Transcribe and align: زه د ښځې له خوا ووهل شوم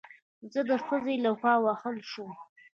زه 0.53 0.61
د 0.69 0.71
ښځې 0.85 1.15
له 1.25 1.31
خوا 1.39 1.53
ووهل 1.59 1.97
شوم 2.11 2.31